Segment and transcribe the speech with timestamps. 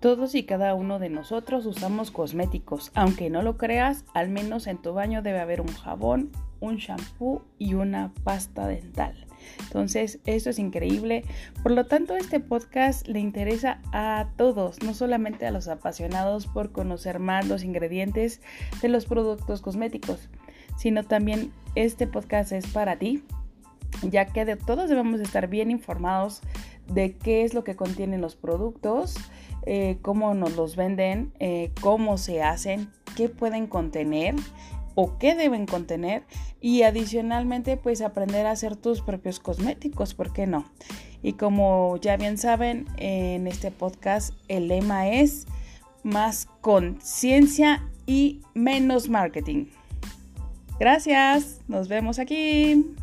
[0.00, 2.90] Todos y cada uno de nosotros usamos cosméticos.
[2.94, 7.44] Aunque no lo creas, al menos en tu baño debe haber un jabón, un shampoo
[7.58, 9.26] y una pasta dental.
[9.58, 11.24] Entonces, esto es increíble.
[11.62, 16.72] Por lo tanto, este podcast le interesa a todos, no solamente a los apasionados por
[16.72, 18.40] conocer más los ingredientes
[18.80, 20.30] de los productos cosméticos,
[20.78, 23.22] sino también este podcast es para ti,
[24.02, 26.40] ya que de todos debemos estar bien informados
[26.86, 29.16] de qué es lo que contienen los productos,
[29.72, 34.34] eh, cómo nos los venden, eh, cómo se hacen, qué pueden contener
[34.96, 36.24] o qué deben contener
[36.60, 40.64] y adicionalmente pues aprender a hacer tus propios cosméticos, ¿por qué no?
[41.22, 45.46] Y como ya bien saben, en este podcast el lema es
[46.02, 49.66] más conciencia y menos marketing.
[50.80, 52.96] Gracias, nos vemos aquí.